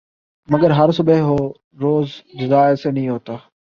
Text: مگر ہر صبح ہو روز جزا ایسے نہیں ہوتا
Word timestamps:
مگر 0.49 0.71
ہر 0.71 0.91
صبح 0.91 1.19
ہو 1.21 1.37
روز 1.81 2.07
جزا 2.33 2.65
ایسے 2.67 2.91
نہیں 2.91 3.09
ہوتا 3.09 3.33